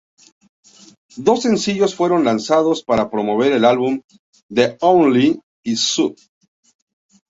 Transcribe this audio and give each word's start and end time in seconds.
Dos 1.15 1.43
sencillos 1.43 1.93
fueron 1.93 2.23
lanzados 2.25 2.81
para 2.83 3.11
promover 3.11 3.53
el 3.53 3.63
álbum, 3.65 4.01
""The 4.49 4.75
Only"" 4.81 5.39
y 5.63 5.75
""So"". 5.75 6.15